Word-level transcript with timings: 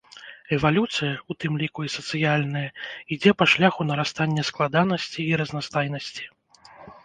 Эвалюцыя, 0.55 1.09
у 1.33 1.37
тым 1.45 1.53
ліку 1.63 1.81
і 1.89 1.91
сацыяльная, 1.97 2.65
ідзе 3.17 3.31
па 3.43 3.51
шляху 3.53 3.81
нарастання 3.93 4.49
складанасці 4.51 5.21
і 5.31 5.41
разнастайнасці. 5.43 6.23